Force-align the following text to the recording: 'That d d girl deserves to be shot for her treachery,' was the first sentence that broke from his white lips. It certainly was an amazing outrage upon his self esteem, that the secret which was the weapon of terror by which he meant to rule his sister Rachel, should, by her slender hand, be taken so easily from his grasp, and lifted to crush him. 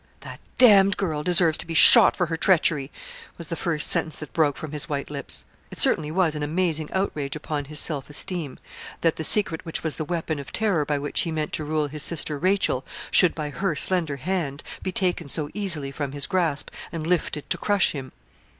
'That 0.21 0.39
d 0.57 0.67
d 0.81 0.91
girl 0.97 1.21
deserves 1.21 1.59
to 1.59 1.67
be 1.67 1.75
shot 1.75 2.15
for 2.17 2.25
her 2.25 2.35
treachery,' 2.35 2.89
was 3.37 3.49
the 3.49 3.55
first 3.55 3.87
sentence 3.87 4.15
that 4.17 4.33
broke 4.33 4.57
from 4.57 4.71
his 4.71 4.89
white 4.89 5.11
lips. 5.11 5.45
It 5.69 5.77
certainly 5.77 6.09
was 6.09 6.33
an 6.33 6.41
amazing 6.41 6.89
outrage 6.91 7.35
upon 7.35 7.65
his 7.65 7.79
self 7.79 8.09
esteem, 8.09 8.57
that 9.01 9.17
the 9.17 9.23
secret 9.23 9.63
which 9.63 9.83
was 9.83 9.97
the 9.97 10.03
weapon 10.03 10.39
of 10.39 10.51
terror 10.51 10.85
by 10.85 10.97
which 10.97 11.19
he 11.21 11.31
meant 11.31 11.53
to 11.53 11.63
rule 11.63 11.85
his 11.87 12.01
sister 12.01 12.39
Rachel, 12.39 12.83
should, 13.11 13.35
by 13.35 13.51
her 13.51 13.75
slender 13.75 14.15
hand, 14.15 14.63
be 14.81 14.91
taken 14.91 15.29
so 15.29 15.51
easily 15.53 15.91
from 15.91 16.13
his 16.13 16.25
grasp, 16.25 16.71
and 16.91 17.05
lifted 17.05 17.47
to 17.51 17.59
crush 17.59 17.91
him. 17.91 18.11